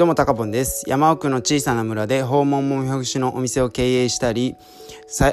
[0.00, 0.84] どうも、たかぽんです。
[0.86, 4.56] 山奥の小さな村で訪問もみほぐしのお店を経営したり、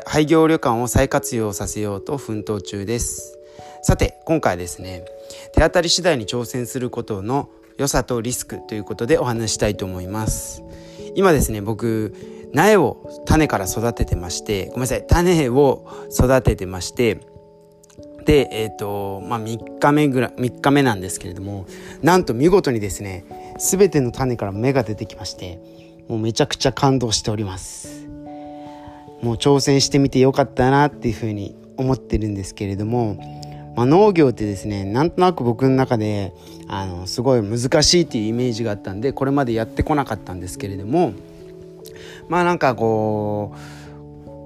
[0.05, 3.39] 廃業旅館を再活用させようと奮闘中です。
[3.81, 5.05] さて、今回ですね、
[5.53, 10.61] 手当たり次第に挑戦することの良さとリスクということでお話したいと思います。
[11.15, 12.13] 今ですね、僕、
[12.51, 17.21] 苗を種から育ててまして、ごめんなさい、種を育ててまして、
[18.27, 21.65] で、えっ、ー、と、まあ、3日目ぐらい、3日目なんですけれども、
[22.03, 23.23] なんと見事にですね、
[23.57, 25.59] 全ての種から芽が出てきまして、
[26.09, 28.05] もうめちゃくちゃ感動しております。
[29.21, 33.15] もう挑戦してみてよかったなっていうふうに思ってるんですけれども、
[33.77, 36.33] まあ、農業ってですねなんとなく僕の中で
[36.67, 41.13] あのすごい難しいっていうイメージがあったんでこれまでやってこなかったんですけれども
[42.27, 43.76] まあなんかこう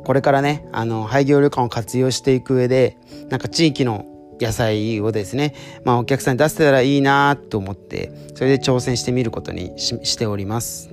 [0.03, 2.97] これからねあの廃業旅館を活用していく上で
[3.29, 4.05] なんか地域の
[4.39, 5.53] 野菜をですね、
[5.85, 10.89] まあ、お客さんに出せたらいいなと思ってそれで挑戦してみることにしております。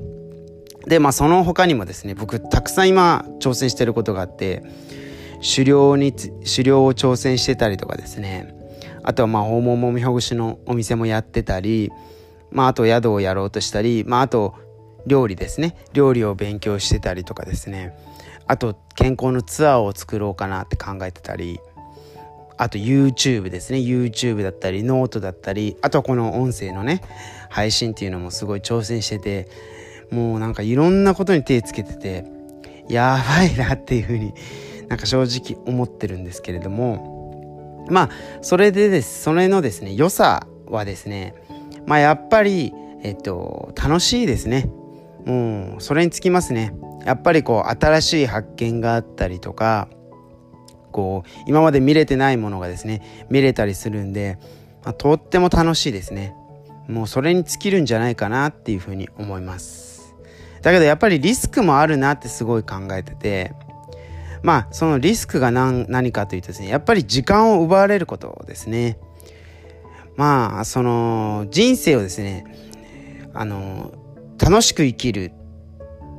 [0.87, 4.63] でまあその他にもですね僕たくさん今挑戦してることがあって
[5.43, 8.55] 狩猟に狩猟を挑戦してたりとかですね。
[9.03, 11.91] あとはまあ訪問もみほぐしのお店もやってたり
[12.51, 14.55] まああと宿をやろうとしたりまああと
[15.07, 15.77] 料理ですね。
[15.93, 17.97] 料理を勉強してたりとかですね。
[18.49, 21.61] あと健康のツアーを作ろうかなって考えてたり
[22.57, 23.79] あと YouTube ですね。
[23.79, 27.03] YouTube だったりノートだったりあとはこの音声のね
[27.51, 29.49] 配信っていうのもすごい挑戦してて
[30.11, 32.25] もうなんかいろんなことに手つけてて
[32.89, 34.35] やばいなっていうふうに
[34.89, 38.11] なんか正直思ってるんですけれどもまあ
[38.43, 41.35] それでですそれのですね良さはですね
[41.87, 44.69] まあやっぱりえっと楽しいですね。
[45.25, 46.75] もうそれにつきますね。
[47.05, 49.89] やっぱりこう新しい発見があったりとか
[50.93, 54.39] こう今まで見れてないものがですね見れたりするんで、
[54.85, 56.35] まあ、とっても楽しいですね。
[56.89, 60.15] もうそれに尽きるんじゃないかなっていうふうに思います。
[60.63, 63.53] だけどやっぱりリスクもあるなってすごい考えてて
[64.43, 68.99] まあそのリスクが何何かというとですねやっぱり時間を奪われることですね。
[70.17, 72.45] まあその人生をですね
[73.35, 73.93] あの
[74.39, 75.33] 楽しく生きる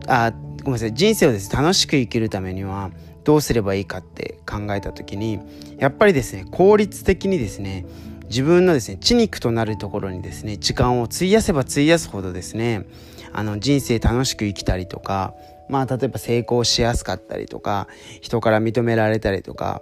[0.07, 0.33] あ
[0.63, 0.93] ごめんなさい。
[0.93, 1.51] 人生をです。
[1.51, 2.91] ね楽しく生きるためには
[3.23, 5.39] どうすればいいかって考えた時に
[5.77, 7.85] やっぱりですね効率的にですね
[8.23, 12.85] 自分のですね血肉となるところにですね時間を費やせば費やすほどですね
[13.31, 15.33] あの人生楽しく生きたりとか
[15.69, 17.87] まあ例えば成功しやすかったりとか
[18.21, 19.81] 人から認められたりとか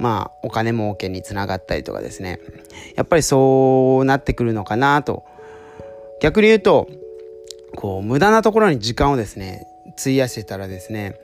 [0.00, 2.40] まあお金儲けにつながったりとかですね。
[2.96, 5.24] やっぱりそうなってくるのかなと。
[6.20, 6.88] 逆に言うと
[7.76, 9.66] こう無駄なところに時間をですね
[9.98, 11.18] 費やせたらですね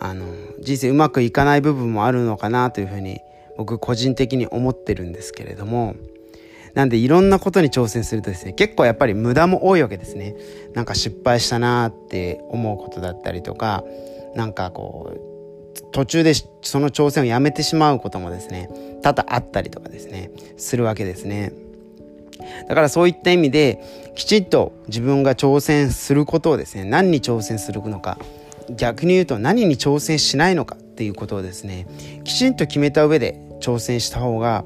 [0.00, 0.26] あの
[0.60, 3.20] 人生うまくいかない部分もあるのかなというふうに
[3.56, 5.94] 僕個人的に思ってるんですけれども
[6.74, 10.36] なんでいろんなことに挑戦するとですね結構やっぱり無駄も多いわけですね
[10.74, 13.84] なんか失敗したなって思うことだったりとか
[14.34, 15.32] なんかこう
[15.92, 18.70] 途中でその挑戦をやめてしまうこともですね
[19.02, 21.52] 多々あったりとかですねするわけですね
[22.68, 23.82] だからそういった意味で
[24.14, 28.18] きちっと自分が挑戦することをですね何に挑戦するのか
[28.70, 31.86] 逆に言うと何に挑戦しないのかっていうことをですね
[32.24, 34.64] きちんと決めた上で挑戦した方が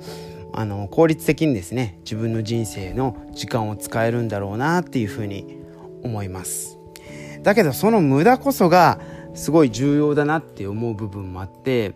[0.53, 5.59] あの効率的にですね自分の人生の時間を使えるんだろうなっていうふうに
[6.03, 6.79] 思います。
[7.43, 8.99] だけどその無駄こそが
[9.35, 11.95] すごい重要だなって思う部分もあって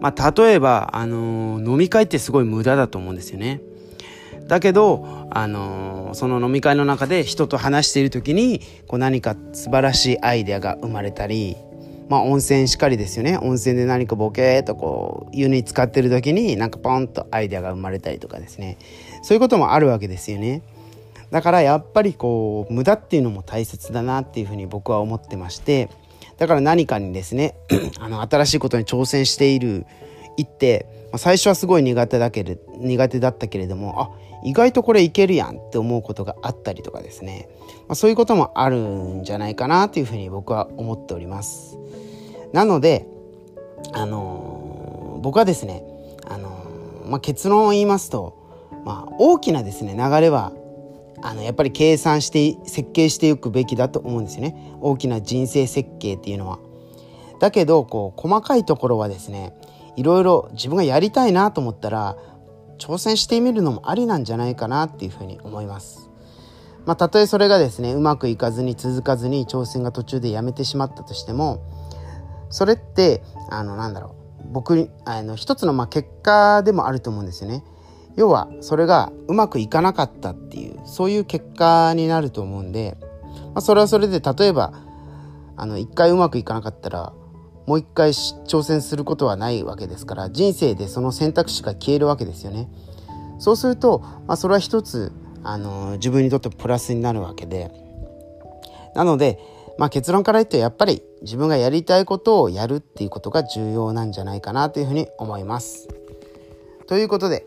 [0.00, 3.60] まあ例えばあの飲み会ってすごい無駄だと思うんですよね。
[4.48, 11.56] だけど、あのその飲み会の中で人と話している時にこう何か素晴らしいアイデアが生まれたり
[12.08, 13.38] まあ温泉しかりですよね。
[13.38, 18.78] 温泉で何かボケーとこう湯に浸かってる時になんかポンとアイデアが生まれたりとかですね。
[19.22, 20.62] そういうこともあるわけですよね。
[21.30, 25.90] だからやっぱりこう無駄っていうのも大切だなっていうふうに僕は思ってまして。
[26.38, 27.54] だから何かにですね
[27.98, 29.86] あの新しいことに挑戦している
[30.36, 34.10] 行って、最初はすごい苦手だけれ苦手だったけれどもあ
[34.44, 37.48] 意外とこれいけるやんって思うことがあったりとかですね、
[37.88, 41.78] まあ、そういうこともあるんじゃないかなというふうに僕は思っております。
[42.52, 43.06] なので、
[43.92, 45.82] あのー、僕はですね、
[46.28, 48.46] あのー、まあ、結論を言いますと、
[48.84, 50.52] まあ、大きなですね流れは
[51.22, 56.58] あのやっぱり計算して設計していくべきだと思うんですよね大きな人生設計っていうのは。
[57.40, 59.52] だけどこう細かいところはですね
[59.96, 62.16] いろいろ自分がやりたいなと思ったら
[62.78, 66.10] 挑戦してみるのもありなんじゃないかなっていうふうに思います。
[66.84, 71.64] まあ、たとえそれがですねうまくいかずに続かずに挑戦が途中でやめてしまったとしても
[72.48, 74.14] それってあのなんだろ
[74.44, 77.64] う僕あの一つのまあ結果でもあると思うんですよね。
[78.14, 82.96] 要はそれがうまくいかなかったっていうそういう結果になると思うんで
[83.56, 84.74] まあ、それはそれで例えば
[85.56, 87.14] あの一回うまくいかなかったら
[87.66, 92.68] もう一回挑戦することはないわけですから人生でその選択肢が消えるわけですよね。
[93.38, 97.70] そうすると、まあ、それは一つあの自分にとってプラスになるわけで
[98.94, 99.38] なので、
[99.78, 105.88] まあ、結論から言ってやっぱり自分がやりたいことをやるっていうことが重要なんじゃないかなというふうに思います。
[106.86, 107.46] ということで、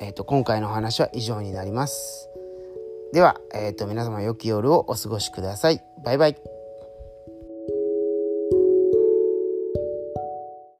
[0.00, 2.28] えーと、今回のお話は以上になります。
[3.12, 5.82] では、えーと皆様良き夜をお過ごしください。
[6.04, 6.55] バイバイ。